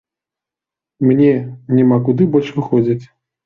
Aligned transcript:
Мне 1.11 1.29
няма 1.77 2.03
куды 2.11 2.31
больш 2.33 2.53
выходзіць. 2.61 3.03